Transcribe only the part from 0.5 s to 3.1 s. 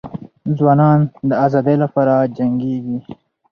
ځوانان د ازادۍ لپاره جنګیږي.